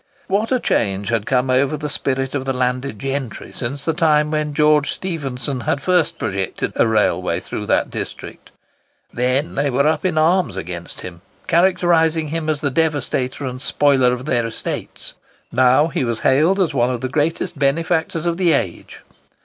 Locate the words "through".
7.39-7.67